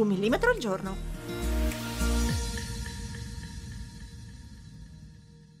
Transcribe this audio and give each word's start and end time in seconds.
Un 0.00 0.08
millimetro 0.08 0.48
al 0.48 0.56
giorno. 0.56 0.96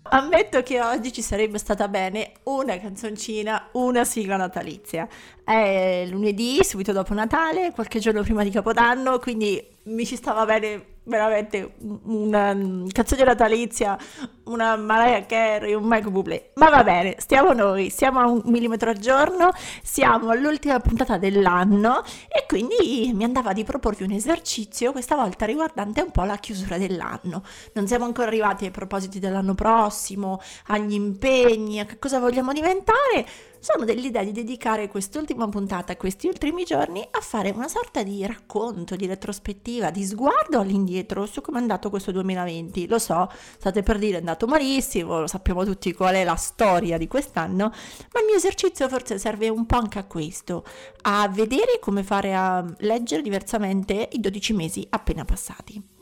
Ammetto 0.04 0.62
che 0.62 0.80
oggi 0.80 1.12
ci 1.12 1.20
sarebbe 1.20 1.58
stata 1.58 1.88
bene 1.88 2.32
una 2.44 2.78
canzoncina, 2.78 3.68
una 3.72 4.02
sigla 4.04 4.38
natalizia. 4.38 5.06
È 5.44 6.06
lunedì, 6.08 6.64
subito 6.64 6.92
dopo 6.92 7.12
Natale, 7.12 7.72
qualche 7.72 7.98
giorno 7.98 8.22
prima 8.22 8.42
di 8.42 8.48
Capodanno, 8.48 9.18
quindi 9.18 9.62
mi 9.84 10.06
ci 10.06 10.16
stava 10.16 10.46
bene 10.46 10.99
veramente 11.10 11.74
una 12.04 12.56
canzone 12.90 13.24
natalizia, 13.24 13.98
una 14.44 14.76
Mariah 14.76 15.26
Carey, 15.26 15.74
un 15.74 15.84
Michael 15.84 16.10
Bublé. 16.10 16.52
Ma 16.54 16.70
va 16.70 16.82
bene, 16.82 17.16
stiamo 17.18 17.52
noi, 17.52 17.90
siamo 17.90 18.20
a 18.20 18.26
un 18.26 18.42
millimetro 18.46 18.88
al 18.88 18.98
giorno, 18.98 19.50
siamo 19.82 20.30
all'ultima 20.30 20.80
puntata 20.80 21.18
dell'anno 21.18 22.02
e 22.28 22.46
quindi 22.46 23.12
mi 23.12 23.24
andava 23.24 23.52
di 23.52 23.64
proporvi 23.64 24.04
un 24.04 24.12
esercizio, 24.12 24.92
questa 24.92 25.16
volta 25.16 25.44
riguardante 25.44 26.00
un 26.00 26.10
po' 26.10 26.22
la 26.22 26.36
chiusura 26.36 26.78
dell'anno. 26.78 27.42
Non 27.74 27.86
siamo 27.86 28.06
ancora 28.06 28.28
arrivati 28.28 28.64
ai 28.64 28.70
propositi 28.70 29.18
dell'anno 29.18 29.54
prossimo, 29.54 30.40
agli 30.68 30.94
impegni, 30.94 31.80
a 31.80 31.84
che 31.84 31.98
cosa 31.98 32.18
vogliamo 32.18 32.52
diventare 32.52 33.26
sono 33.60 33.84
dell'idea 33.84 34.24
di 34.24 34.32
dedicare 34.32 34.88
quest'ultima 34.88 35.46
puntata, 35.46 35.94
questi 35.96 36.26
ultimi 36.26 36.64
giorni, 36.64 37.06
a 37.10 37.20
fare 37.20 37.50
una 37.50 37.68
sorta 37.68 38.02
di 38.02 38.24
racconto, 38.26 38.96
di 38.96 39.06
retrospettiva, 39.06 39.90
di 39.90 40.02
sguardo 40.02 40.58
all'indietro 40.58 41.26
su 41.26 41.42
come 41.42 41.58
è 41.58 41.60
andato 41.60 41.90
questo 41.90 42.10
2020. 42.10 42.88
Lo 42.88 42.98
so, 42.98 43.30
state 43.58 43.82
per 43.82 43.98
dire 43.98 44.16
è 44.16 44.20
andato 44.20 44.46
malissimo, 44.46 45.20
lo 45.20 45.26
sappiamo 45.26 45.62
tutti 45.64 45.92
qual 45.92 46.14
è 46.14 46.24
la 46.24 46.36
storia 46.36 46.96
di 46.96 47.06
quest'anno, 47.06 47.68
ma 48.12 48.20
il 48.20 48.26
mio 48.26 48.36
esercizio 48.36 48.88
forse 48.88 49.18
serve 49.18 49.50
un 49.50 49.66
po' 49.66 49.76
anche 49.76 49.98
a 49.98 50.04
questo, 50.04 50.64
a 51.02 51.28
vedere 51.28 51.78
come 51.80 52.02
fare 52.02 52.34
a 52.34 52.64
leggere 52.78 53.20
diversamente 53.20 54.08
i 54.12 54.20
12 54.20 54.52
mesi 54.54 54.86
appena 54.88 55.26
passati. 55.26 55.98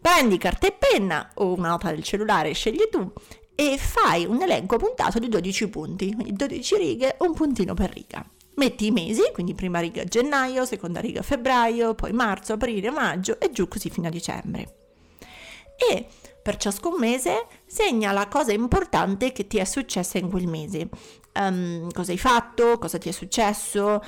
Prendi 0.00 0.38
carta 0.38 0.66
e 0.66 0.72
penna 0.72 1.30
o 1.34 1.52
una 1.54 1.68
nota 1.68 1.90
del 1.90 2.02
cellulare, 2.02 2.52
scegli 2.52 2.88
tu 2.90 3.12
e 3.60 3.76
fai 3.76 4.24
un 4.24 4.40
elenco 4.40 4.76
puntato 4.76 5.18
di 5.18 5.28
12 5.28 5.68
punti, 5.68 6.14
quindi 6.14 6.32
12 6.32 6.76
righe, 6.76 7.16
un 7.18 7.34
puntino 7.34 7.74
per 7.74 7.90
riga. 7.92 8.24
Metti 8.54 8.86
i 8.86 8.92
mesi, 8.92 9.32
quindi 9.32 9.52
prima 9.54 9.80
riga 9.80 10.04
gennaio, 10.04 10.64
seconda 10.64 11.00
riga 11.00 11.22
febbraio, 11.22 11.96
poi 11.96 12.12
marzo, 12.12 12.52
aprile, 12.52 12.92
maggio 12.92 13.40
e 13.40 13.50
giù 13.50 13.66
così 13.66 13.90
fino 13.90 14.06
a 14.06 14.10
dicembre. 14.10 14.74
E 15.76 16.06
per 16.40 16.56
ciascun 16.56 17.00
mese 17.00 17.48
segna 17.66 18.12
la 18.12 18.28
cosa 18.28 18.52
importante 18.52 19.32
che 19.32 19.48
ti 19.48 19.58
è 19.58 19.64
successa 19.64 20.18
in 20.18 20.30
quel 20.30 20.46
mese. 20.46 20.88
Um, 21.34 21.90
cosa 21.90 22.12
hai 22.12 22.18
fatto, 22.18 22.78
cosa 22.78 22.98
ti 22.98 23.08
è 23.08 23.12
successo, 23.12 24.00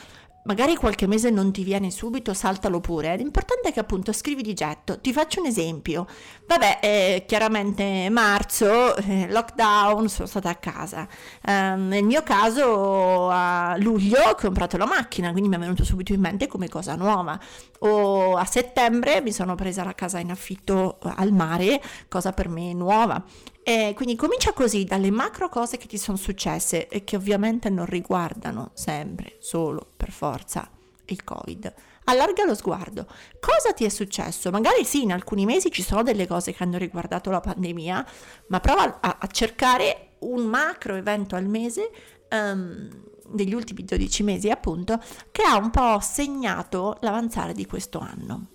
magari 0.44 0.76
qualche 0.76 1.06
mese 1.06 1.30
non 1.30 1.52
ti 1.52 1.62
viene 1.62 1.90
subito, 1.90 2.32
saltalo 2.34 2.80
pure. 2.80 3.16
L'importante 3.16 3.68
è 3.68 3.72
che 3.72 3.80
appunto 3.80 4.12
scrivi 4.12 4.42
di 4.42 4.54
getto. 4.54 4.98
Ti 5.00 5.12
faccio 5.12 5.40
un 5.40 5.46
esempio. 5.46 6.06
Vabbè, 6.46 6.78
eh, 6.82 7.24
chiaramente 7.26 8.08
marzo, 8.10 8.96
eh, 8.96 9.30
lockdown, 9.30 10.08
sono 10.08 10.26
stata 10.26 10.50
a 10.50 10.54
casa. 10.56 11.06
Um, 11.46 11.88
nel 11.88 12.04
mio 12.04 12.22
caso 12.22 13.28
a 13.30 13.76
luglio 13.78 14.20
ho 14.20 14.34
comprato 14.34 14.76
la 14.76 14.86
macchina, 14.86 15.30
quindi 15.30 15.48
mi 15.48 15.56
è 15.56 15.58
venuto 15.58 15.84
subito 15.84 16.12
in 16.12 16.20
mente 16.20 16.46
come 16.46 16.68
cosa 16.68 16.94
nuova. 16.94 17.38
O 17.80 18.36
a 18.36 18.44
settembre 18.44 19.20
mi 19.20 19.32
sono 19.32 19.54
presa 19.54 19.84
la 19.84 19.94
casa 19.94 20.18
in 20.18 20.30
affitto 20.30 20.98
al 21.02 21.32
mare, 21.32 21.80
cosa 22.08 22.32
per 22.32 22.48
me 22.48 22.72
nuova. 22.72 23.22
E 23.62 23.92
quindi 23.94 24.16
comincia 24.16 24.52
così 24.52 24.84
dalle 24.84 25.10
macro 25.10 25.48
cose 25.48 25.76
che 25.76 25.86
ti 25.86 25.98
sono 25.98 26.16
successe 26.16 26.88
e 26.88 27.04
che 27.04 27.16
ovviamente 27.16 27.68
non 27.68 27.86
riguardano 27.86 28.70
sempre, 28.74 29.36
solo 29.38 29.86
per 29.96 30.10
forza 30.10 30.68
il 31.06 31.24
Covid. 31.24 31.72
Allarga 32.04 32.44
lo 32.44 32.54
sguardo. 32.54 33.06
Cosa 33.38 33.72
ti 33.72 33.84
è 33.84 33.88
successo? 33.88 34.50
Magari 34.50 34.84
sì, 34.84 35.02
in 35.02 35.12
alcuni 35.12 35.44
mesi 35.44 35.70
ci 35.70 35.82
sono 35.82 36.02
delle 36.02 36.26
cose 36.26 36.52
che 36.52 36.62
hanno 36.62 36.78
riguardato 36.78 37.30
la 37.30 37.40
pandemia, 37.40 38.06
ma 38.48 38.60
prova 38.60 38.98
a, 39.00 39.18
a 39.20 39.26
cercare 39.26 40.16
un 40.20 40.44
macro 40.46 40.96
evento 40.96 41.36
al 41.36 41.46
mese 41.46 41.90
um, 42.30 42.88
degli 43.28 43.54
ultimi 43.54 43.84
12 43.84 44.22
mesi, 44.22 44.50
appunto, 44.50 44.98
che 45.30 45.42
ha 45.42 45.56
un 45.56 45.70
po' 45.70 46.00
segnato 46.00 46.96
l'avanzare 47.00 47.52
di 47.52 47.66
questo 47.66 47.98
anno. 47.98 48.46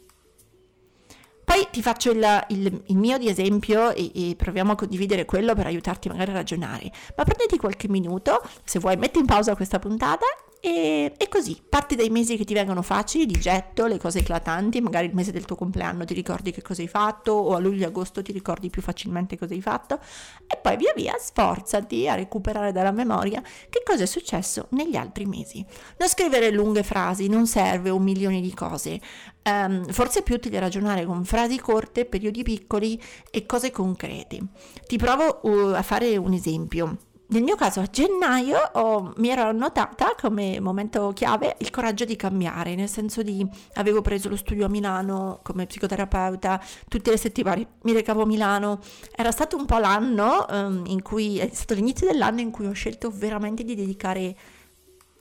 Poi 1.45 1.67
ti 1.71 1.81
faccio 1.81 2.11
il, 2.11 2.45
il, 2.49 2.81
il 2.87 2.97
mio 2.97 3.17
di 3.19 3.29
esempio 3.29 3.91
e, 3.91 4.11
e, 4.13 4.35
proviamo 4.35 4.71
a 4.71 4.75
condividere 4.75 5.25
quello 5.25 5.53
per 5.53 5.67
aiutarti 5.67 6.09
magari 6.09 6.31
a 6.31 6.33
ragionare. 6.33 6.91
Ma 7.15 7.23
prenditi 7.23 7.57
qualche 7.57 7.87
minuto, 7.87 8.41
se 8.63 8.79
vuoi 8.79 8.97
metti 8.97 9.19
in 9.19 9.25
pausa 9.25 9.55
questa 9.55 9.77
puntata 9.79 10.25
e, 10.67 11.13
e, 11.15 11.29
così, 11.29 11.61
parti 11.69 11.95
dai 11.95 12.09
mesi 12.09 12.37
che 12.37 12.43
ti 12.43 12.55
vengono 12.55 12.81
facili, 12.81 13.27
di 13.27 13.39
getto, 13.39 13.85
le 13.85 13.99
cose 13.99 14.19
eclatanti, 14.19 14.81
magari 14.81 15.05
il 15.05 15.13
mese 15.13 15.31
del 15.31 15.45
tuo 15.45 15.55
compleanno 15.55 16.05
ti 16.05 16.15
ricordi 16.15 16.49
che 16.49 16.63
cosa 16.63 16.81
hai 16.81 16.87
fatto, 16.87 17.33
o 17.33 17.53
a 17.53 17.59
luglio 17.59 17.83
e 17.83 17.85
agosto 17.85 18.23
ti 18.23 18.31
ricordi 18.31 18.71
più 18.71 18.81
facilmente 18.81 19.37
cosa 19.37 19.53
hai 19.53 19.61
fatto, 19.61 19.99
e 20.47 20.57
poi 20.57 20.75
via 20.75 20.91
via 20.95 21.13
sforzati 21.19 22.09
a 22.09 22.15
recuperare 22.15 22.71
dalla 22.71 22.89
memoria 22.89 23.43
che 23.69 23.83
cosa 23.85 24.01
è 24.01 24.07
successo 24.07 24.65
negli 24.71 24.95
altri 24.95 25.27
mesi. 25.27 25.63
Non 25.99 26.09
scrivere 26.09 26.49
lunghe 26.49 26.81
frasi, 26.81 27.27
non 27.27 27.45
serve 27.45 27.91
un 27.91 28.01
milione 28.01 28.41
di 28.41 28.53
cose. 28.55 28.99
Um, 29.43 29.85
forse 29.91 30.21
è 30.21 30.23
più 30.23 30.33
utile 30.33 30.57
ragionare 30.57 31.05
con 31.05 31.23
frasi 31.25 31.59
corte, 31.59 32.05
periodi 32.05 32.41
piccoli 32.41 32.99
e 33.29 33.45
cose 33.45 33.69
concrete. 33.69 34.39
Ti 34.87 34.97
provo 34.97 35.41
uh, 35.43 35.73
a 35.75 35.83
fare 35.83 36.17
un 36.17 36.33
esempio 36.33 36.97
nel 37.35 37.43
mio 37.43 37.57
caso 37.57 37.81
a 37.81 37.85
gennaio 37.85 38.57
oh, 38.75 39.13
mi 39.17 39.27
ero 39.27 39.43
annotata 39.43 40.15
come 40.17 40.61
momento 40.61 41.11
chiave 41.13 41.57
il 41.59 41.69
coraggio 41.69 42.05
di 42.05 42.15
cambiare, 42.15 42.75
nel 42.75 42.87
senso 42.87 43.23
di 43.23 43.45
avevo 43.73 44.01
preso 44.01 44.29
lo 44.29 44.37
studio 44.37 44.65
a 44.65 44.69
Milano 44.69 45.39
come 45.43 45.65
psicoterapeuta, 45.65 46.63
tutte 46.87 47.11
le 47.11 47.17
settimane 47.17 47.67
mi 47.81 47.91
recavo 47.91 48.21
a 48.21 48.25
Milano, 48.25 48.79
era 49.13 49.31
stato 49.31 49.57
un 49.57 49.65
po' 49.65 49.79
l'anno 49.79 50.45
um, 50.49 50.83
in 50.85 51.01
cui, 51.01 51.37
è 51.37 51.49
stato 51.51 51.73
l'inizio 51.73 52.07
dell'anno 52.07 52.39
in 52.39 52.51
cui 52.51 52.67
ho 52.67 52.71
scelto 52.71 53.11
veramente 53.13 53.65
di 53.65 53.75
dedicare 53.75 54.35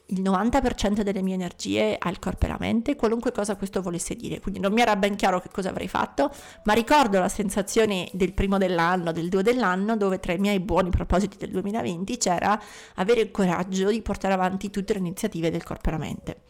il 0.09 0.21
90% 0.21 1.01
delle 1.01 1.23
mie 1.23 1.35
energie 1.35 1.97
al 1.99 2.19
corpo 2.19 2.45
e 2.45 2.49
alla 2.49 2.59
mente, 2.61 2.95
qualunque 2.95 3.33
cosa 3.33 3.57
questo 3.57 3.81
volesse 3.81 4.15
dire. 4.15 4.41
Quindi 4.41 4.61
non 4.61 4.73
mi 4.73 4.83
era 4.83 4.97
ben 4.97 5.17
chiaro 5.17 5.41
che 5.41 5.49
cosa 5.51 5.71
avrei 5.71 5.89
fatto, 5.89 6.31
ma 6.65 6.75
ricordo 6.75 7.19
la 7.19 7.29
sensazione 7.29 8.09
del 8.13 8.35
primo 8.35 8.59
dell'anno, 8.59 9.13
del 9.13 9.29
due 9.29 9.43
dell'anno, 9.43 9.97
dove 9.97 10.21
tra 10.21 10.33
i 10.33 10.39
miei 10.39 10.61
buoni 10.61 10.91
propositi 10.91 11.39
del 11.39 11.51
2020 11.51 12.17
c'era 12.19 12.61
avere 12.97 13.21
il 13.21 13.31
coraggio 13.31 13.91
di 13.91 14.03
portare 14.03 14.35
avanti 14.35 14.71
tutte 14.71 14.93
le 14.93 14.99
iniziative 14.99 15.51
del 15.51 15.63
corpo 15.63 15.89
e 15.89 15.93
alla 15.93 16.05
mente. 16.05 16.41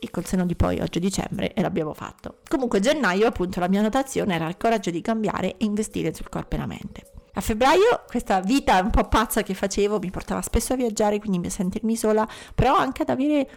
E 0.00 0.10
col 0.10 0.24
seno 0.24 0.46
di 0.46 0.54
poi, 0.54 0.80
oggi 0.80 0.98
è 0.98 1.00
dicembre, 1.00 1.52
e 1.54 1.60
l'abbiamo 1.60 1.92
fatto. 1.92 2.38
Comunque, 2.48 2.78
gennaio, 2.78 3.26
appunto, 3.26 3.58
la 3.58 3.68
mia 3.68 3.82
notazione 3.82 4.34
era 4.34 4.48
il 4.48 4.56
coraggio 4.56 4.90
di 4.90 5.00
cambiare 5.00 5.56
e 5.56 5.64
investire 5.64 6.14
sul 6.14 6.28
corpo 6.28 6.54
e 6.54 6.58
la 6.58 6.66
mente. 6.66 7.17
A 7.38 7.40
febbraio 7.40 8.02
questa 8.08 8.40
vita 8.40 8.80
un 8.80 8.90
po' 8.90 9.04
pazza 9.04 9.44
che 9.44 9.54
facevo 9.54 10.00
mi 10.00 10.10
portava 10.10 10.42
spesso 10.42 10.72
a 10.72 10.76
viaggiare, 10.76 11.20
quindi 11.20 11.38
a 11.46 11.50
sentirmi 11.50 11.94
sola, 11.94 12.28
però 12.52 12.74
anche 12.74 13.02
ad 13.02 13.10
avere 13.10 13.48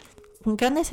un 0.44 0.53
grande 0.53 0.84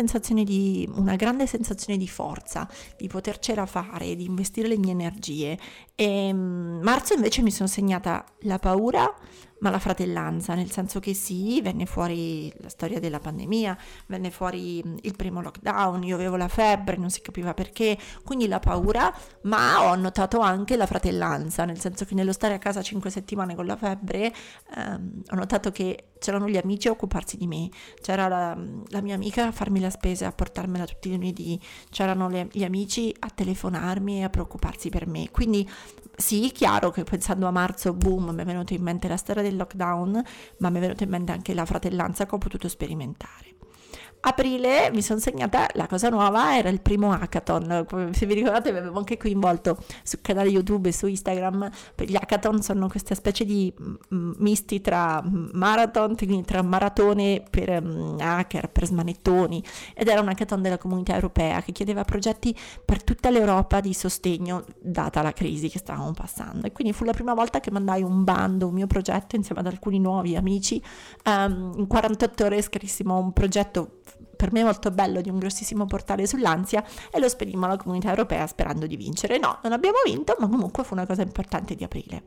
di, 0.42 0.88
una 0.94 1.14
grande 1.14 1.46
sensazione 1.46 1.98
di 1.98 2.08
forza, 2.08 2.66
di 2.96 3.06
potercela 3.06 3.66
fare, 3.66 4.16
di 4.16 4.24
investire 4.24 4.68
le 4.68 4.78
mie 4.78 4.92
energie. 4.92 5.58
E 5.94 6.32
mm, 6.32 6.80
marzo 6.80 7.12
invece 7.12 7.42
mi 7.42 7.50
sono 7.50 7.68
segnata 7.68 8.24
la 8.44 8.58
paura, 8.58 9.14
ma 9.60 9.70
la 9.70 9.78
fratellanza, 9.78 10.54
nel 10.54 10.70
senso 10.70 11.00
che 11.00 11.14
sì, 11.14 11.60
venne 11.62 11.86
fuori 11.86 12.52
la 12.58 12.68
storia 12.68 13.00
della 13.00 13.18
pandemia, 13.18 13.76
venne 14.06 14.30
fuori 14.30 14.82
il 15.02 15.16
primo 15.16 15.40
lockdown, 15.40 16.02
io 16.04 16.14
avevo 16.14 16.36
la 16.36 16.48
febbre, 16.48 16.96
non 16.96 17.10
si 17.10 17.20
capiva 17.20 17.54
perché, 17.54 17.98
quindi 18.24 18.46
la 18.46 18.60
paura, 18.60 19.12
ma 19.42 19.82
ho 19.82 19.94
notato 19.96 20.40
anche 20.40 20.76
la 20.76 20.86
fratellanza, 20.86 21.64
nel 21.64 21.78
senso 21.80 22.04
che 22.04 22.14
nello 22.14 22.32
stare 22.32 22.54
a 22.54 22.58
casa 22.58 22.82
5 22.82 23.10
settimane 23.10 23.54
con 23.54 23.66
la 23.66 23.76
febbre 23.76 24.32
ehm, 24.76 25.22
ho 25.30 25.34
notato 25.34 25.70
che 25.70 26.04
c'erano 26.18 26.48
gli 26.48 26.56
amici 26.56 26.88
a 26.88 26.92
occuparsi 26.92 27.36
di 27.36 27.46
me, 27.46 27.68
c'era 28.00 28.28
la, 28.28 28.56
la, 28.88 29.00
mia 29.00 29.14
amica 29.14 29.46
a 29.46 29.52
farmi 29.52 29.80
la 29.80 29.90
spesa, 29.90 30.26
a 30.26 30.32
portarmela 30.32 30.84
tutti 30.84 31.08
i 31.08 31.12
lunedì, 31.12 31.60
c'erano 31.90 32.28
le, 32.28 32.48
gli 32.50 32.64
amici 32.64 33.14
a 33.18 33.30
telefonarmi 33.30 34.18
e 34.18 34.24
a 34.24 34.30
preoccuparsi 34.30 34.88
per 34.88 35.06
me, 35.06 35.30
quindi 35.30 35.68
sì, 36.16 36.50
chiaro 36.52 36.90
che 36.90 37.04
pensando 37.04 37.46
a 37.46 37.52
marzo, 37.52 37.94
boom, 37.94 38.30
mi 38.30 38.42
è 38.42 38.44
venuto 38.44 38.74
in 38.74 38.82
mente 38.82 39.06
la 39.06 39.16
storia 39.16 39.40
del 39.48 39.56
lockdown, 39.58 40.22
ma 40.58 40.70
mi 40.70 40.78
è 40.78 40.80
venuta 40.80 41.04
in 41.04 41.10
mente 41.10 41.32
anche 41.32 41.54
la 41.54 41.64
fratellanza 41.64 42.26
che 42.26 42.34
ho 42.34 42.38
potuto 42.38 42.68
sperimentare. 42.68 43.56
Aprile 44.20 44.90
mi 44.92 45.00
sono 45.00 45.20
segnata 45.20 45.68
la 45.74 45.86
cosa 45.86 46.08
nuova, 46.08 46.56
era 46.56 46.68
il 46.68 46.80
primo 46.80 47.12
hackathon. 47.12 47.86
Se 48.10 48.26
vi 48.26 48.34
ricordate, 48.34 48.72
vi 48.72 48.78
avevo 48.78 48.98
anche 48.98 49.16
coinvolto 49.16 49.78
sul 50.02 50.20
canale 50.20 50.48
YouTube 50.48 50.88
e 50.88 50.92
su 50.92 51.06
Instagram. 51.06 51.70
Gli 51.96 52.16
hackathon 52.16 52.60
sono 52.60 52.88
queste 52.88 53.14
specie 53.14 53.44
di 53.44 53.72
mm, 54.12 54.32
misti 54.38 54.80
tra 54.80 55.22
marathon, 55.24 56.16
quindi 56.16 56.42
tra 56.42 56.62
maratone 56.62 57.44
per 57.48 57.70
hacker, 58.18 58.70
per 58.70 58.86
smanettoni. 58.86 59.62
Ed 59.94 60.08
era 60.08 60.20
un 60.20 60.28
hackathon 60.28 60.62
della 60.62 60.78
comunità 60.78 61.14
europea 61.14 61.62
che 61.62 61.70
chiedeva 61.70 62.02
progetti 62.02 62.56
per 62.84 63.04
tutta 63.04 63.30
l'Europa 63.30 63.80
di 63.80 63.94
sostegno, 63.94 64.64
data 64.80 65.22
la 65.22 65.32
crisi 65.32 65.68
che 65.68 65.78
stavamo 65.78 66.10
passando. 66.12 66.66
E 66.66 66.72
quindi 66.72 66.92
fu 66.92 67.04
la 67.04 67.12
prima 67.12 67.34
volta 67.34 67.60
che 67.60 67.70
mandai 67.70 68.02
un 68.02 68.24
bando, 68.24 68.66
un 68.66 68.74
mio 68.74 68.88
progetto 68.88 69.36
insieme 69.36 69.60
ad 69.60 69.68
alcuni 69.68 70.00
nuovi 70.00 70.34
amici. 70.34 70.82
Um, 71.24 71.74
in 71.76 71.86
48 71.86 72.44
ore 72.44 72.62
scrissimo 72.62 73.16
un 73.16 73.32
progetto 73.32 74.00
per 74.36 74.52
me 74.52 74.62
molto 74.62 74.90
bello 74.90 75.20
di 75.20 75.28
un 75.28 75.38
grossissimo 75.38 75.86
portale 75.86 76.26
sull'ansia 76.26 76.84
e 77.10 77.18
lo 77.18 77.28
spedimmo 77.28 77.66
alla 77.66 77.76
comunità 77.76 78.08
europea 78.10 78.46
sperando 78.46 78.86
di 78.86 78.96
vincere. 78.96 79.38
No, 79.38 79.58
non 79.62 79.72
abbiamo 79.72 79.98
vinto, 80.04 80.36
ma 80.38 80.48
comunque 80.48 80.84
fu 80.84 80.94
una 80.94 81.06
cosa 81.06 81.22
importante 81.22 81.74
di 81.74 81.84
aprile. 81.84 82.22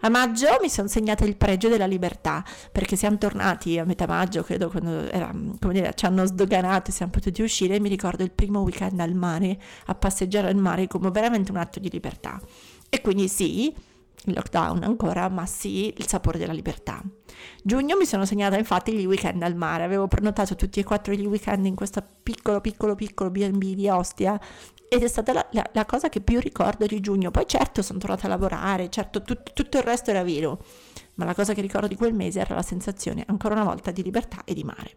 A 0.00 0.10
maggio 0.10 0.58
mi 0.60 0.68
sono 0.68 0.88
segnata 0.88 1.24
il 1.24 1.36
pregio 1.36 1.68
della 1.68 1.86
libertà, 1.86 2.44
perché 2.70 2.96
siamo 2.96 3.16
tornati 3.16 3.78
a 3.78 3.84
metà 3.84 4.06
maggio, 4.06 4.42
credo, 4.42 4.68
quando 4.68 5.10
era, 5.10 5.30
dire, 5.32 5.92
ci 5.94 6.04
hanno 6.04 6.26
sdoganato 6.26 6.90
e 6.90 6.92
siamo 6.92 7.12
potuti 7.12 7.40
uscire. 7.42 7.80
Mi 7.80 7.88
ricordo 7.88 8.22
il 8.22 8.30
primo 8.30 8.60
weekend 8.60 9.00
al 9.00 9.14
mare, 9.14 9.58
a 9.86 9.94
passeggiare 9.94 10.48
al 10.48 10.56
mare 10.56 10.86
come 10.86 11.10
veramente 11.10 11.50
un 11.50 11.56
atto 11.56 11.80
di 11.80 11.90
libertà. 11.90 12.40
E 12.90 13.00
quindi 13.00 13.26
sì, 13.26 13.74
lockdown 14.34 14.82
ancora, 14.82 15.28
ma 15.28 15.46
sì, 15.46 15.92
il 15.96 16.06
sapore 16.06 16.38
della 16.38 16.52
libertà. 16.52 17.02
Giugno 17.62 17.96
mi 17.96 18.06
sono 18.06 18.24
segnata 18.24 18.56
infatti 18.56 18.92
gli 18.92 19.04
weekend 19.04 19.42
al 19.42 19.54
mare, 19.54 19.84
avevo 19.84 20.08
prenotato 20.08 20.54
tutti 20.54 20.80
e 20.80 20.84
quattro 20.84 21.12
gli 21.12 21.26
weekend 21.26 21.66
in 21.66 21.74
questo 21.74 22.02
piccolo 22.22 22.60
piccolo 22.60 22.94
piccolo 22.94 23.30
B&B 23.30 23.74
di 23.74 23.88
Ostia 23.88 24.40
ed 24.88 25.02
è 25.02 25.08
stata 25.08 25.32
la, 25.32 25.46
la, 25.52 25.68
la, 25.72 25.84
cosa 25.84 26.08
che 26.08 26.20
più 26.20 26.40
ricordo 26.40 26.86
di 26.86 27.00
giugno. 27.00 27.30
Poi 27.30 27.46
certo 27.46 27.82
sono 27.82 27.98
tornata 27.98 28.26
a 28.26 28.30
lavorare, 28.30 28.88
certo 28.88 29.22
tut, 29.22 29.52
tutto 29.52 29.78
il 29.78 29.82
resto 29.82 30.10
era 30.10 30.22
vero, 30.22 30.62
ma 31.16 31.24
la 31.24 31.34
cosa 31.34 31.52
che 31.52 31.60
ricordo 31.60 31.86
di 31.86 31.96
quel 31.96 32.14
mese 32.14 32.40
era 32.40 32.54
la 32.54 32.62
sensazione 32.62 33.24
ancora 33.26 33.54
una 33.54 33.64
volta 33.64 33.90
di 33.90 34.02
libertà 34.02 34.42
e 34.44 34.54
di 34.54 34.64
mare. 34.64 34.94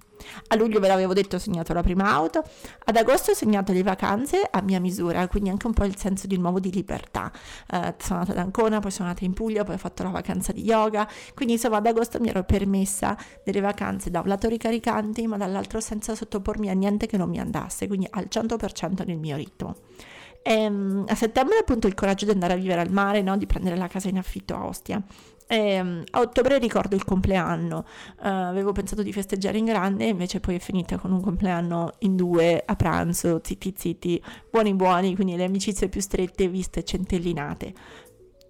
A 0.47 0.55
luglio 0.55 0.79
ve 0.79 0.87
l'avevo 0.87 1.13
detto 1.13 1.37
ho 1.37 1.39
segnato 1.39 1.73
la 1.73 1.81
prima 1.81 2.11
auto, 2.11 2.43
ad 2.85 2.95
agosto 2.95 3.31
ho 3.31 3.33
segnato 3.33 3.71
le 3.71 3.83
vacanze 3.83 4.47
a 4.49 4.61
mia 4.61 4.79
misura, 4.79 5.27
quindi 5.27 5.49
anche 5.49 5.67
un 5.67 5.73
po' 5.73 5.85
il 5.85 5.97
senso 5.97 6.27
di 6.27 6.37
nuovo 6.37 6.59
di 6.59 6.71
libertà. 6.71 7.31
Eh, 7.71 7.95
sono 7.97 8.19
andata 8.19 8.31
ad 8.31 8.37
Ancona, 8.37 8.79
poi 8.79 8.91
sono 8.91 9.07
andata 9.07 9.25
in 9.25 9.33
Puglia, 9.33 9.63
poi 9.63 9.75
ho 9.75 9.79
fatto 9.79 10.03
la 10.03 10.09
vacanza 10.09 10.51
di 10.51 10.63
yoga, 10.63 11.07
quindi 11.33 11.53
insomma 11.53 11.77
ad 11.77 11.85
agosto 11.85 12.19
mi 12.19 12.29
ero 12.29 12.43
permessa 12.43 13.17
delle 13.43 13.61
vacanze 13.61 14.09
da 14.09 14.19
un 14.19 14.27
lato 14.27 14.47
ricaricanti, 14.47 15.25
ma 15.27 15.37
dall'altro 15.37 15.79
senza 15.79 16.15
sottopormi 16.15 16.69
a 16.69 16.73
niente 16.73 17.07
che 17.07 17.17
non 17.17 17.29
mi 17.29 17.39
andasse, 17.39 17.87
quindi 17.87 18.07
al 18.09 18.27
100% 18.29 19.05
nel 19.05 19.17
mio 19.17 19.35
ritmo. 19.37 19.75
E, 20.41 20.53
ehm, 20.53 21.05
a 21.07 21.15
settembre 21.15 21.57
appunto 21.57 21.87
il 21.87 21.93
coraggio 21.93 22.25
di 22.25 22.31
andare 22.31 22.53
a 22.53 22.55
vivere 22.57 22.81
al 22.81 22.91
mare, 22.91 23.21
no? 23.21 23.37
di 23.37 23.45
prendere 23.45 23.77
la 23.77 23.87
casa 23.87 24.09
in 24.09 24.17
affitto 24.17 24.55
a 24.55 24.65
Ostia. 24.65 25.01
E, 25.51 25.57
ehm, 25.57 26.03
a 26.11 26.19
ottobre 26.19 26.59
ricordo 26.59 26.95
il 26.95 27.03
compleanno, 27.03 27.79
uh, 27.79 28.27
avevo 28.27 28.71
pensato 28.71 29.01
di 29.01 29.11
festeggiare 29.11 29.57
in 29.57 29.65
grande, 29.65 30.05
invece 30.05 30.39
poi 30.39 30.55
è 30.55 30.59
finita 30.59 30.99
con 30.99 31.11
un 31.11 31.21
compleanno 31.21 31.93
in 31.99 32.15
due 32.15 32.61
a 32.63 32.75
pranzo, 32.75 33.41
zitti 33.43 33.73
zitti, 33.75 34.23
buoni 34.51 34.75
buoni, 34.75 35.15
quindi 35.15 35.35
le 35.35 35.45
amicizie 35.45 35.89
più 35.89 36.01
strette 36.01 36.47
viste 36.47 36.83
centellinate. 36.83 37.73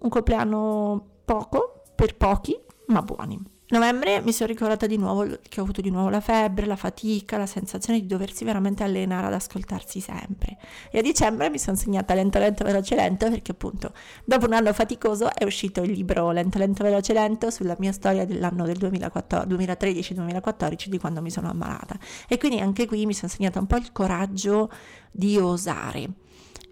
Un 0.00 0.10
compleanno 0.10 1.20
poco, 1.24 1.84
per 1.94 2.16
pochi, 2.18 2.54
ma 2.88 3.00
buoni 3.00 3.59
novembre 3.70 4.20
mi 4.20 4.32
sono 4.32 4.48
ricordata 4.48 4.86
di 4.86 4.96
nuovo 4.96 5.26
che 5.48 5.60
ho 5.60 5.62
avuto 5.62 5.80
di 5.80 5.90
nuovo 5.90 6.08
la 6.08 6.20
febbre, 6.20 6.66
la 6.66 6.76
fatica, 6.76 7.36
la 7.36 7.46
sensazione 7.46 8.00
di 8.00 8.06
doversi 8.06 8.44
veramente 8.44 8.82
allenare 8.82 9.26
ad 9.26 9.32
ascoltarsi 9.32 10.00
sempre. 10.00 10.58
E 10.90 10.98
a 10.98 11.02
dicembre 11.02 11.50
mi 11.50 11.58
sono 11.58 11.76
segnata 11.76 12.14
lento, 12.14 12.38
lento, 12.38 12.64
veloce, 12.64 12.94
lento 12.94 13.28
perché 13.28 13.52
appunto 13.52 13.92
dopo 14.24 14.46
un 14.46 14.52
anno 14.52 14.72
faticoso 14.72 15.32
è 15.34 15.44
uscito 15.44 15.82
il 15.82 15.92
libro 15.92 16.30
Lento, 16.30 16.58
lento, 16.58 16.82
veloce, 16.82 17.12
lento 17.12 17.50
sulla 17.50 17.76
mia 17.78 17.92
storia 17.92 18.24
dell'anno 18.24 18.64
del 18.64 18.78
2013-2014 18.78 20.86
di 20.86 20.98
quando 20.98 21.22
mi 21.22 21.30
sono 21.30 21.50
ammalata. 21.50 21.98
E 22.28 22.38
quindi 22.38 22.60
anche 22.60 22.86
qui 22.86 23.06
mi 23.06 23.14
sono 23.14 23.30
segnata 23.30 23.58
un 23.58 23.66
po' 23.66 23.76
il 23.76 23.92
coraggio 23.92 24.70
di 25.10 25.36
osare 25.38 26.28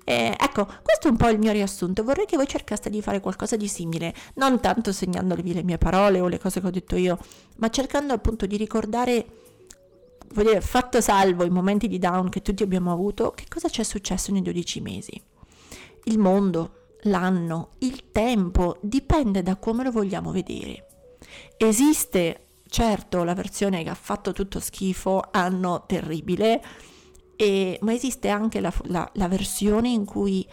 eh, 0.08 0.34
ecco, 0.40 0.64
questo 0.64 1.08
è 1.08 1.10
un 1.10 1.18
po' 1.18 1.28
il 1.28 1.38
mio 1.38 1.52
riassunto. 1.52 2.02
Vorrei 2.02 2.24
che 2.24 2.36
voi 2.36 2.46
cercaste 2.46 2.88
di 2.88 3.02
fare 3.02 3.20
qualcosa 3.20 3.56
di 3.56 3.68
simile, 3.68 4.14
non 4.36 4.58
tanto 4.58 4.90
segnandovi 4.90 5.52
le 5.52 5.62
mie 5.62 5.76
parole 5.76 6.18
o 6.18 6.28
le 6.28 6.38
cose 6.38 6.62
che 6.62 6.66
ho 6.66 6.70
detto 6.70 6.96
io, 6.96 7.18
ma 7.56 7.68
cercando 7.68 8.14
appunto 8.14 8.46
di 8.46 8.56
ricordare, 8.56 9.26
dire, 10.28 10.62
fatto 10.62 11.02
salvo 11.02 11.44
i 11.44 11.50
momenti 11.50 11.88
di 11.88 11.98
down 11.98 12.30
che 12.30 12.40
tutti 12.40 12.62
abbiamo 12.62 12.90
avuto, 12.90 13.32
che 13.32 13.44
cosa 13.50 13.68
ci 13.68 13.82
è 13.82 13.84
successo 13.84 14.32
nei 14.32 14.40
12 14.40 14.80
mesi. 14.80 15.22
Il 16.04 16.18
mondo, 16.18 16.94
l'anno, 17.02 17.72
il 17.80 18.10
tempo, 18.10 18.78
dipende 18.80 19.42
da 19.42 19.56
come 19.56 19.84
lo 19.84 19.90
vogliamo 19.90 20.32
vedere. 20.32 20.86
Esiste 21.58 22.46
certo 22.66 23.24
la 23.24 23.34
versione 23.34 23.82
che 23.82 23.90
ha 23.90 23.94
fatto 23.94 24.32
tutto 24.32 24.58
schifo, 24.58 25.22
anno 25.30 25.84
terribile, 25.86 26.62
e, 27.40 27.78
ma 27.82 27.92
esiste 27.92 28.28
anche 28.30 28.58
la, 28.58 28.72
la, 28.86 29.08
la 29.14 29.28
versione 29.28 29.90
in 29.90 30.04
cui 30.04 30.44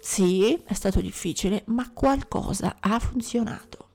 sì, 0.00 0.60
è 0.66 0.74
stato 0.74 1.00
difficile, 1.00 1.62
ma 1.66 1.92
qualcosa 1.92 2.78
ha 2.80 2.98
funzionato. 2.98 3.90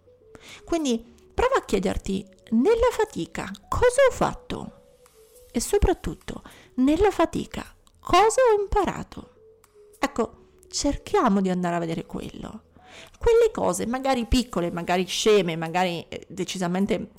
Quindi 0.64 1.04
prova 1.34 1.58
a 1.58 1.66
chiederti, 1.66 2.26
nella 2.52 2.88
fatica, 2.92 3.52
cosa 3.68 4.02
ho 4.08 4.12
fatto? 4.12 4.72
E 5.52 5.60
soprattutto, 5.60 6.42
nella 6.76 7.12
fatica, 7.12 7.76
cosa 8.00 8.42
ho 8.42 8.58
imparato? 8.58 9.34
Ecco, 10.00 10.62
cerchiamo 10.70 11.42
di 11.42 11.50
andare 11.50 11.76
a 11.76 11.80
vedere 11.80 12.06
quello. 12.06 12.68
Quelle 13.18 13.52
cose, 13.52 13.86
magari 13.86 14.26
piccole, 14.28 14.72
magari 14.72 15.06
sceme, 15.06 15.58
magari 15.58 16.06
eh, 16.08 16.26
decisamente 16.30 17.12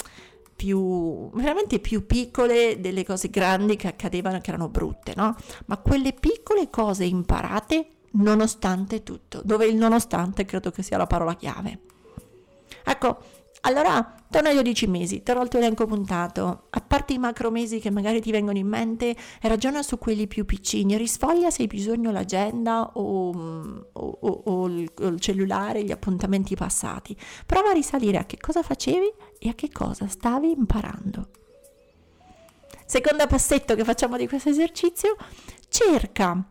più, 0.61 1.31
veramente 1.33 1.79
più 1.79 2.05
piccole 2.05 2.81
delle 2.81 3.03
cose 3.03 3.31
grandi 3.31 3.77
che 3.77 3.89
accadevano 3.89 4.43
che 4.43 4.51
erano 4.51 4.69
brutte, 4.69 5.15
no? 5.17 5.35
Ma 5.65 5.79
quelle 5.79 6.13
piccole 6.13 6.69
cose 6.69 7.05
imparate 7.07 7.87
nonostante 8.11 9.03
tutto, 9.03 9.41
dove 9.43 9.65
il 9.65 9.77
nonostante 9.77 10.45
credo 10.45 10.71
che 10.71 10.83
sia 10.83 10.99
la 10.99 11.07
parola 11.07 11.35
chiave. 11.35 11.79
Ecco, 12.85 13.23
allora, 13.63 14.15
torno 14.31 14.49
ai 14.49 14.55
12 14.55 14.87
mesi, 14.87 15.23
torno 15.23 15.43
al 15.43 15.49
tuo 15.49 15.59
elenco 15.59 15.87
puntato. 15.87 16.69
A 16.71 16.81
parte 16.81 17.13
i 17.13 17.19
macro 17.19 17.51
mesi 17.51 17.79
che 17.79 17.91
magari 17.91 18.21
ti 18.21 18.31
vengono 18.31 18.57
in 18.57 18.67
mente, 18.67 19.15
ragiona 19.43 19.83
su 19.83 19.99
quelli 19.99 20.27
più 20.27 20.47
piccini, 20.47 20.97
risfoglia 20.97 21.51
se 21.51 21.63
hai 21.63 21.69
bisogno 21.69 22.11
l'agenda 22.11 22.91
o, 22.95 23.31
o, 23.93 24.19
o, 24.21 24.43
o 24.45 24.67
il, 24.67 24.91
il 24.99 25.21
cellulare, 25.21 25.85
gli 25.85 25.91
appuntamenti 25.93 26.55
passati. 26.55 27.15
Prova 27.45 27.71
a 27.71 27.75
risalire 27.75 28.17
a 28.17 28.25
che 28.25 28.39
cosa 28.39 28.63
facevi 28.63 29.13
e 29.39 29.49
a 29.51 29.55
che 29.55 29.71
cosa 29.71 30.09
stavi 30.09 30.51
imparando. 30.51 31.29
Secondo 32.87 33.27
passetto 33.27 33.75
che 33.75 33.85
facciamo 33.85 34.17
di 34.17 34.27
questo 34.27 34.49
esercizio, 34.49 35.17
cerca 35.69 36.45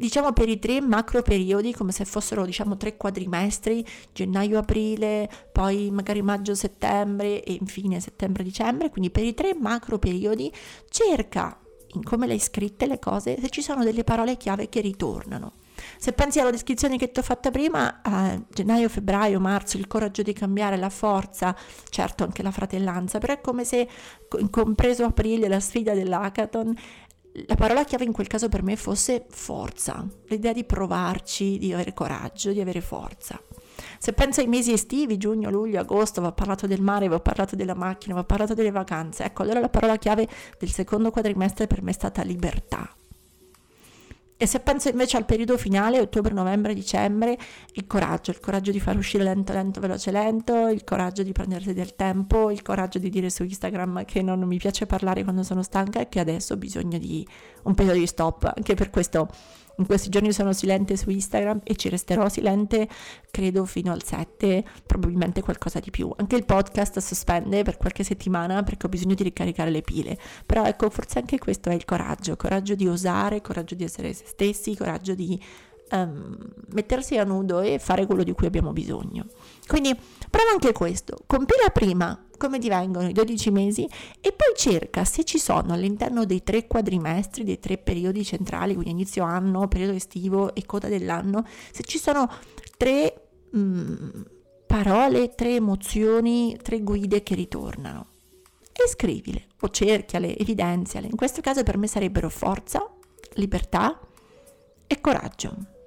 diciamo 0.00 0.32
per 0.32 0.48
i 0.48 0.58
tre 0.58 0.80
macro 0.80 1.20
periodi 1.20 1.74
come 1.74 1.92
se 1.92 2.06
fossero 2.06 2.46
diciamo 2.46 2.78
tre 2.78 2.96
quadrimestri 2.96 3.84
gennaio 4.12 4.58
aprile 4.58 5.28
poi 5.52 5.90
magari 5.90 6.22
maggio 6.22 6.54
settembre 6.54 7.44
e 7.44 7.52
infine 7.52 8.00
settembre 8.00 8.42
dicembre. 8.42 8.88
Quindi 8.88 9.10
per 9.10 9.24
i 9.24 9.34
tre 9.34 9.54
macro 9.54 9.98
periodi 9.98 10.50
cerca 10.88 11.58
in 11.92 12.02
come 12.02 12.26
le 12.26 12.32
hai 12.34 12.38
scritte 12.38 12.86
le 12.86 12.98
cose 12.98 13.36
se 13.38 13.50
ci 13.50 13.60
sono 13.60 13.84
delle 13.84 14.04
parole 14.04 14.36
chiave 14.38 14.70
che 14.70 14.80
ritornano. 14.80 15.52
Se 15.98 16.12
pensi 16.12 16.40
alla 16.40 16.50
descrizione 16.50 16.96
che 16.96 17.10
ti 17.10 17.20
ho 17.20 17.22
fatta 17.22 17.50
prima, 17.50 18.00
eh, 18.02 18.42
gennaio, 18.50 18.88
febbraio, 18.88 19.40
marzo, 19.40 19.76
il 19.78 19.86
coraggio 19.86 20.22
di 20.22 20.32
cambiare, 20.32 20.76
la 20.76 20.90
forza, 20.90 21.56
certo 21.88 22.22
anche 22.24 22.42
la 22.42 22.50
fratellanza, 22.50 23.18
però 23.18 23.32
è 23.32 23.40
come 23.40 23.64
se, 23.64 23.88
compreso 24.50 25.04
aprile, 25.04 25.48
la 25.48 25.60
sfida 25.60 25.94
dell'hackathon, 25.94 26.74
la 27.46 27.54
parola 27.54 27.84
chiave 27.84 28.04
in 28.04 28.12
quel 28.12 28.26
caso 28.26 28.48
per 28.48 28.62
me 28.62 28.76
fosse 28.76 29.24
forza, 29.28 30.06
l'idea 30.26 30.52
di 30.52 30.64
provarci, 30.64 31.58
di 31.58 31.72
avere 31.72 31.94
coraggio, 31.94 32.52
di 32.52 32.60
avere 32.60 32.80
forza. 32.80 33.40
Se 33.98 34.12
penso 34.12 34.40
ai 34.40 34.48
mesi 34.48 34.72
estivi, 34.72 35.16
giugno, 35.16 35.50
luglio, 35.50 35.80
agosto, 35.80 36.20
ho 36.20 36.32
parlato 36.32 36.66
del 36.66 36.82
mare, 36.82 37.08
ho 37.08 37.20
parlato 37.20 37.54
della 37.56 37.74
macchina, 37.74 38.18
ho 38.18 38.24
parlato 38.24 38.54
delle 38.54 38.70
vacanze, 38.70 39.24
ecco, 39.24 39.42
allora 39.42 39.60
la 39.60 39.68
parola 39.68 39.96
chiave 39.96 40.28
del 40.58 40.70
secondo 40.70 41.10
quadrimestre 41.10 41.66
per 41.66 41.82
me 41.82 41.90
è 41.90 41.94
stata 41.94 42.22
libertà. 42.22 42.94
E 44.42 44.46
se 44.46 44.60
penso 44.60 44.88
invece 44.88 45.18
al 45.18 45.26
periodo 45.26 45.58
finale, 45.58 46.00
ottobre, 46.00 46.32
novembre, 46.32 46.72
dicembre, 46.72 47.36
il 47.74 47.86
coraggio, 47.86 48.30
il 48.30 48.40
coraggio 48.40 48.70
di 48.70 48.80
far 48.80 48.96
uscire 48.96 49.22
lento, 49.22 49.52
lento, 49.52 49.80
veloce, 49.80 50.10
lento, 50.10 50.68
il 50.68 50.82
coraggio 50.82 51.22
di 51.22 51.30
prendersi 51.32 51.74
del 51.74 51.94
tempo, 51.94 52.50
il 52.50 52.62
coraggio 52.62 52.98
di 52.98 53.10
dire 53.10 53.28
su 53.28 53.42
Instagram 53.42 54.06
che 54.06 54.22
non 54.22 54.40
mi 54.44 54.56
piace 54.56 54.86
parlare 54.86 55.24
quando 55.24 55.42
sono 55.42 55.62
stanca 55.62 56.00
e 56.00 56.08
che 56.08 56.20
adesso 56.20 56.54
ho 56.54 56.56
bisogno 56.56 56.96
di 56.96 57.28
un 57.64 57.74
periodo 57.74 57.98
di 57.98 58.06
stop. 58.06 58.50
Anche 58.56 58.72
per 58.72 58.88
questo 58.88 59.28
in 59.80 59.86
questi 59.86 60.10
giorni 60.10 60.32
sono 60.32 60.52
silente 60.52 60.96
su 60.96 61.10
Instagram 61.10 61.60
e 61.64 61.74
ci 61.74 61.88
resterò 61.88 62.28
silente 62.28 62.88
credo 63.30 63.64
fino 63.64 63.92
al 63.92 64.02
7, 64.02 64.64
probabilmente 64.86 65.40
qualcosa 65.40 65.80
di 65.80 65.90
più. 65.90 66.12
Anche 66.16 66.36
il 66.36 66.44
podcast 66.44 66.98
sospende 66.98 67.62
per 67.62 67.76
qualche 67.76 68.04
settimana 68.04 68.62
perché 68.62 68.86
ho 68.86 68.88
bisogno 68.88 69.14
di 69.14 69.22
ricaricare 69.22 69.70
le 69.70 69.82
pile. 69.82 70.18
Però 70.46 70.64
ecco, 70.64 70.90
forse 70.90 71.18
anche 71.18 71.38
questo 71.38 71.70
è 71.70 71.74
il 71.74 71.84
coraggio, 71.84 72.36
coraggio 72.36 72.74
di 72.74 72.86
osare, 72.86 73.40
coraggio 73.40 73.74
di 73.74 73.84
essere 73.84 74.12
se 74.12 74.24
stessi, 74.26 74.76
coraggio 74.76 75.14
di 75.14 75.40
um, 75.90 76.36
mettersi 76.72 77.16
a 77.16 77.24
nudo 77.24 77.60
e 77.60 77.78
fare 77.78 78.06
quello 78.06 78.22
di 78.22 78.32
cui 78.32 78.46
abbiamo 78.46 78.72
bisogno. 78.72 79.26
Quindi 79.66 79.94
prova 80.30 80.50
anche 80.50 80.72
questo, 80.72 81.18
compila 81.26 81.68
prima 81.72 82.24
come 82.40 82.58
divengono 82.58 83.06
i 83.06 83.12
12 83.12 83.50
mesi 83.50 83.84
e 84.18 84.32
poi 84.32 84.54
cerca 84.56 85.04
se 85.04 85.24
ci 85.24 85.38
sono 85.38 85.74
all'interno 85.74 86.24
dei 86.24 86.42
tre 86.42 86.66
quadrimestri, 86.66 87.44
dei 87.44 87.58
tre 87.58 87.76
periodi 87.76 88.24
centrali, 88.24 88.72
quindi 88.72 88.92
inizio 88.92 89.24
anno, 89.24 89.68
periodo 89.68 89.92
estivo 89.92 90.54
e 90.54 90.64
coda 90.64 90.88
dell'anno, 90.88 91.46
se 91.70 91.82
ci 91.82 91.98
sono 91.98 92.30
tre 92.78 93.28
mh, 93.50 93.60
mm, 93.60 94.08
parole, 94.66 95.34
tre 95.34 95.56
emozioni, 95.56 96.56
tre 96.62 96.80
guide 96.80 97.22
che 97.22 97.34
ritornano. 97.34 98.06
E 98.72 98.88
scrivile 98.88 99.48
o 99.60 99.68
cerchiale, 99.68 100.34
evidenziale. 100.38 101.08
In 101.08 101.16
questo 101.16 101.42
caso 101.42 101.62
per 101.62 101.76
me 101.76 101.86
sarebbero 101.86 102.30
forza, 102.30 102.90
libertà 103.34 104.00
e 104.86 105.00
coraggio. 105.00 105.79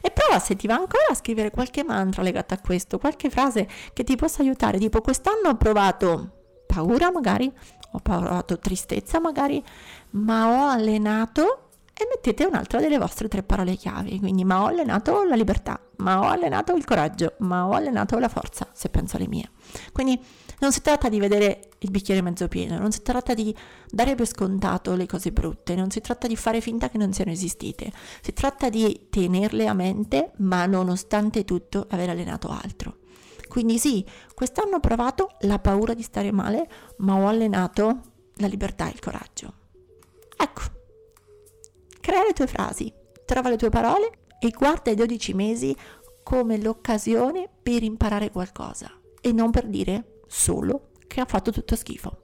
E 0.00 0.10
prova 0.10 0.38
se 0.38 0.56
ti 0.56 0.66
va 0.66 0.74
ancora 0.74 1.06
a 1.10 1.14
scrivere 1.14 1.50
qualche 1.50 1.84
mantra 1.84 2.22
legato 2.22 2.54
a 2.54 2.58
questo, 2.58 2.98
qualche 2.98 3.30
frase 3.30 3.68
che 3.92 4.04
ti 4.04 4.16
possa 4.16 4.42
aiutare, 4.42 4.78
tipo 4.78 5.00
quest'anno 5.00 5.48
ho 5.50 5.56
provato 5.56 6.40
paura 6.66 7.10
magari, 7.10 7.52
ho 7.92 7.98
provato 7.98 8.58
tristezza 8.58 9.20
magari, 9.20 9.62
ma 10.10 10.48
ho 10.48 10.68
allenato 10.68 11.68
e 11.94 12.06
mettete 12.08 12.44
un'altra 12.44 12.80
delle 12.80 12.98
vostre 12.98 13.28
tre 13.28 13.42
parole 13.42 13.76
chiave, 13.76 14.18
quindi 14.18 14.44
ma 14.44 14.62
ho 14.62 14.66
allenato 14.66 15.24
la 15.24 15.34
libertà, 15.34 15.78
ma 15.96 16.20
ho 16.20 16.28
allenato 16.28 16.74
il 16.74 16.84
coraggio, 16.84 17.34
ma 17.40 17.66
ho 17.66 17.72
allenato 17.72 18.18
la 18.18 18.28
forza, 18.28 18.66
se 18.72 18.88
penso 18.88 19.16
alle 19.16 19.28
mie. 19.28 19.50
Quindi 19.92 20.18
non 20.62 20.70
si 20.70 20.80
tratta 20.80 21.08
di 21.08 21.18
vedere 21.18 21.70
il 21.80 21.90
bicchiere 21.90 22.22
mezzo 22.22 22.46
pieno, 22.46 22.78
non 22.78 22.92
si 22.92 23.02
tratta 23.02 23.34
di 23.34 23.54
dare 23.90 24.14
per 24.14 24.28
scontato 24.28 24.94
le 24.94 25.06
cose 25.06 25.32
brutte, 25.32 25.74
non 25.74 25.90
si 25.90 26.00
tratta 26.00 26.28
di 26.28 26.36
fare 26.36 26.60
finta 26.60 26.88
che 26.88 26.98
non 26.98 27.12
siano 27.12 27.32
esistite, 27.32 27.92
si 28.22 28.32
tratta 28.32 28.68
di 28.68 29.08
tenerle 29.10 29.66
a 29.66 29.74
mente, 29.74 30.30
ma 30.36 30.64
nonostante 30.66 31.44
tutto 31.44 31.88
aver 31.90 32.10
allenato 32.10 32.48
altro. 32.48 32.98
Quindi 33.48 33.76
sì, 33.76 34.06
quest'anno 34.34 34.76
ho 34.76 34.80
provato 34.80 35.34
la 35.40 35.58
paura 35.58 35.94
di 35.94 36.02
stare 36.02 36.30
male, 36.30 36.68
ma 36.98 37.16
ho 37.16 37.26
allenato 37.26 38.00
la 38.36 38.46
libertà 38.46 38.86
e 38.86 38.92
il 38.92 39.00
coraggio. 39.00 39.54
Ecco, 40.36 40.62
crea 42.00 42.22
le 42.22 42.34
tue 42.34 42.46
frasi, 42.46 42.90
trova 43.26 43.48
le 43.48 43.56
tue 43.56 43.68
parole 43.68 44.10
e 44.38 44.50
guarda 44.50 44.92
i 44.92 44.94
12 44.94 45.34
mesi 45.34 45.76
come 46.22 46.56
l'occasione 46.56 47.50
per 47.60 47.82
imparare 47.82 48.30
qualcosa 48.30 48.92
e 49.20 49.32
non 49.32 49.50
per 49.50 49.66
dire 49.66 50.11
solo 50.32 50.92
che 51.06 51.20
ha 51.20 51.26
fatto 51.26 51.52
tutto 51.52 51.76
schifo. 51.76 52.18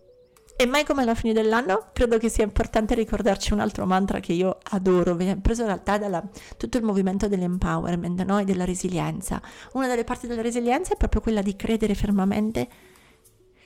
E 0.56 0.66
mai 0.66 0.84
come 0.84 1.02
alla 1.02 1.14
fine 1.14 1.32
dell'anno 1.32 1.90
credo 1.92 2.18
che 2.18 2.28
sia 2.28 2.42
importante 2.42 2.94
ricordarci 2.94 3.52
un 3.52 3.60
altro 3.60 3.86
mantra 3.86 4.18
che 4.18 4.32
io 4.32 4.58
adoro, 4.70 5.14
preso 5.40 5.60
in 5.60 5.68
realtà 5.68 5.98
da 5.98 6.24
tutto 6.56 6.78
il 6.78 6.82
movimento 6.82 7.28
dell'empowerment 7.28 8.24
no? 8.24 8.38
e 8.38 8.44
della 8.44 8.64
resilienza. 8.64 9.40
Una 9.74 9.86
delle 9.86 10.02
parti 10.02 10.26
della 10.26 10.42
resilienza 10.42 10.94
è 10.94 10.96
proprio 10.96 11.20
quella 11.20 11.42
di 11.42 11.54
credere 11.54 11.94
fermamente 11.94 12.68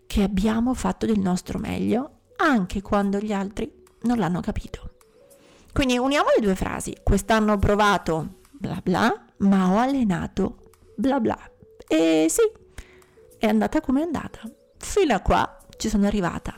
che 0.06 0.22
abbiamo 0.22 0.74
fatto 0.74 1.06
del 1.06 1.18
nostro 1.18 1.58
meglio 1.58 2.18
anche 2.36 2.82
quando 2.82 3.18
gli 3.18 3.32
altri 3.32 3.72
non 4.02 4.18
l'hanno 4.18 4.40
capito. 4.40 4.96
Quindi 5.72 5.96
uniamo 5.96 6.26
le 6.36 6.42
due 6.42 6.54
frasi. 6.54 6.94
Quest'anno 7.02 7.54
ho 7.54 7.58
provato 7.58 8.40
bla 8.50 8.80
bla, 8.82 9.24
ma 9.38 9.72
ho 9.72 9.78
allenato 9.78 10.58
bla 10.94 11.20
bla. 11.20 11.38
E 11.88 12.26
sì, 12.28 12.42
è 13.42 13.48
andata 13.48 13.80
come 13.80 14.02
è 14.02 14.04
andata. 14.04 14.40
Fino 14.78 15.14
a 15.16 15.18
qua 15.18 15.58
ci 15.76 15.88
sono 15.88 16.06
arrivata. 16.06 16.54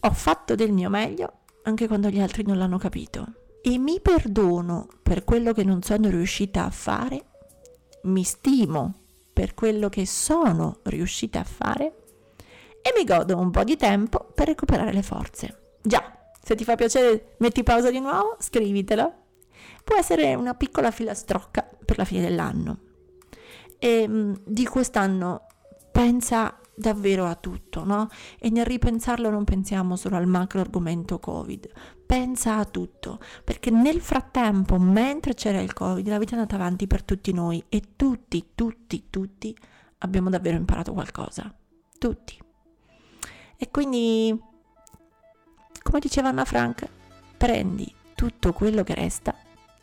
Ho 0.00 0.10
fatto 0.12 0.54
del 0.54 0.72
mio 0.72 0.88
meglio 0.88 1.40
anche 1.64 1.86
quando 1.86 2.08
gli 2.08 2.18
altri 2.18 2.42
non 2.42 2.56
l'hanno 2.56 2.78
capito. 2.78 3.26
E 3.60 3.76
mi 3.76 4.00
perdono 4.00 4.88
per 5.02 5.24
quello 5.24 5.52
che 5.52 5.62
non 5.62 5.82
sono 5.82 6.08
riuscita 6.08 6.64
a 6.64 6.70
fare. 6.70 7.22
Mi 8.04 8.24
stimo 8.24 8.94
per 9.30 9.52
quello 9.52 9.90
che 9.90 10.06
sono 10.06 10.78
riuscita 10.84 11.40
a 11.40 11.44
fare. 11.44 12.04
E 12.80 12.94
mi 12.96 13.04
godo 13.04 13.36
un 13.36 13.50
po' 13.50 13.64
di 13.64 13.76
tempo 13.76 14.32
per 14.34 14.46
recuperare 14.46 14.94
le 14.94 15.02
forze. 15.02 15.74
Già, 15.82 16.30
se 16.42 16.54
ti 16.54 16.64
fa 16.64 16.76
piacere 16.76 17.34
metti 17.40 17.62
pausa 17.62 17.90
di 17.90 18.00
nuovo, 18.00 18.36
scrivitela. 18.38 19.14
Può 19.84 19.96
essere 19.98 20.34
una 20.34 20.54
piccola 20.54 20.90
filastrocca 20.90 21.68
per 21.84 21.98
la 21.98 22.06
fine 22.06 22.22
dell'anno. 22.22 22.78
E 23.78 24.08
mm, 24.08 24.34
di 24.46 24.64
quest'anno 24.64 25.45
pensa 25.96 26.54
davvero 26.74 27.24
a 27.24 27.36
tutto, 27.36 27.82
no? 27.82 28.10
E 28.38 28.50
nel 28.50 28.66
ripensarlo 28.66 29.30
non 29.30 29.44
pensiamo 29.44 29.96
solo 29.96 30.16
al 30.16 30.26
macro 30.26 30.60
argomento 30.60 31.18
Covid, 31.18 31.70
pensa 32.04 32.58
a 32.58 32.66
tutto, 32.66 33.18
perché 33.42 33.70
nel 33.70 34.02
frattempo, 34.02 34.78
mentre 34.78 35.32
c'era 35.32 35.58
il 35.58 35.72
Covid, 35.72 36.06
la 36.06 36.18
vita 36.18 36.32
è 36.32 36.34
andata 36.34 36.56
avanti 36.56 36.86
per 36.86 37.02
tutti 37.02 37.32
noi 37.32 37.64
e 37.70 37.94
tutti, 37.96 38.50
tutti, 38.54 39.06
tutti 39.08 39.56
abbiamo 40.00 40.28
davvero 40.28 40.58
imparato 40.58 40.92
qualcosa. 40.92 41.50
Tutti. 41.98 42.38
E 43.56 43.70
quindi, 43.70 44.38
come 45.82 45.98
diceva 45.98 46.28
Anna 46.28 46.44
Frank, 46.44 46.86
prendi 47.38 47.90
tutto 48.14 48.52
quello 48.52 48.84
che 48.84 48.94
resta 48.94 49.34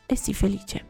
e 0.06 0.16
sii 0.16 0.36
felice. 0.36 0.86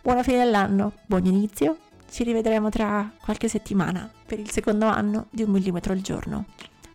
Buona 0.00 0.22
fine 0.22 0.38
dell'anno, 0.38 0.92
buon 1.06 1.26
inizio 1.26 1.88
ci 2.10 2.24
rivedremo 2.24 2.68
tra 2.68 3.10
qualche 3.20 3.48
settimana 3.48 4.10
per 4.26 4.38
il 4.38 4.50
secondo 4.50 4.86
anno 4.86 5.26
di 5.30 5.42
un 5.42 5.50
millimetro 5.50 5.92
al 5.92 6.00
giorno. 6.00 6.46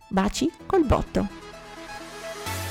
Baci 0.08 0.50
col 0.66 0.84
botto. 0.84 1.26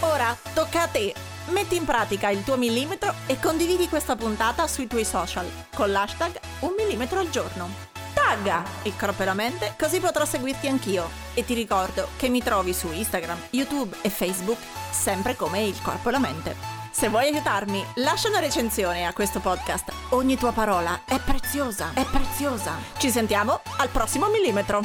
Ora 0.01 0.35
tocca 0.53 0.83
a 0.83 0.87
te. 0.87 1.13
Metti 1.49 1.75
in 1.75 1.85
pratica 1.85 2.29
il 2.29 2.43
tuo 2.43 2.57
millimetro 2.57 3.13
e 3.27 3.39
condividi 3.39 3.87
questa 3.87 4.15
puntata 4.15 4.67
sui 4.67 4.87
tuoi 4.87 5.05
social 5.05 5.45
con 5.75 5.91
l'hashtag 5.91 6.39
un 6.61 6.73
millimetro 6.77 7.19
al 7.19 7.29
giorno. 7.29 7.69
Tagga 8.13 8.63
il 8.83 8.95
corpo 8.97 9.21
e 9.21 9.25
la 9.25 9.33
mente 9.33 9.73
così 9.77 9.99
potrò 9.99 10.25
seguirti 10.25 10.67
anch'io. 10.67 11.09
E 11.33 11.43
ti 11.45 11.53
ricordo 11.53 12.07
che 12.17 12.29
mi 12.29 12.41
trovi 12.41 12.73
su 12.73 12.91
Instagram, 12.91 13.37
YouTube 13.51 13.95
e 14.01 14.09
Facebook 14.09 14.57
sempre 14.91 15.35
come 15.35 15.63
il 15.63 15.79
corpo 15.81 16.09
e 16.09 16.11
la 16.11 16.19
mente. 16.19 16.74
Se 16.97 17.09
vuoi 17.09 17.25
aiutarmi, 17.25 17.85
lascia 17.95 18.29
una 18.29 18.39
recensione 18.39 19.05
a 19.05 19.11
questo 19.11 19.41
podcast. 19.41 19.91
Ogni 20.11 20.37
tua 20.37 20.53
parola 20.53 21.01
è 21.03 21.19
preziosa, 21.19 21.91
è 21.93 22.05
preziosa. 22.05 22.77
Ci 22.97 23.09
sentiamo 23.09 23.59
al 23.79 23.89
prossimo 23.89 24.29
millimetro. 24.29 24.79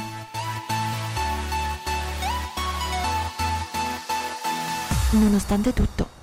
Nonostante 5.11 5.71
tutto. 5.71 6.20